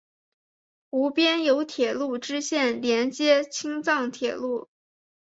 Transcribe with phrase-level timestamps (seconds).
[0.89, 4.67] 湖边有铁路支线连接青藏铁路。